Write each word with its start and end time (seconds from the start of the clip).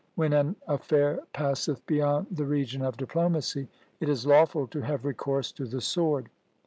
When 0.15 0.33
an 0.33 0.55
affair 0.67 1.19
passeth 1.31 1.85
beyond 1.85 2.25
the 2.31 2.43
region 2.45 2.81
of 2.81 2.97
diplomacy, 2.97 3.67
it 3.99 4.09
is 4.09 4.25
lawful 4.25 4.65
to 4.65 4.81
have 4.81 5.05
recourse 5.05 5.51
to 5.51 5.65
the 5.65 5.79
sword. 5.81 6.29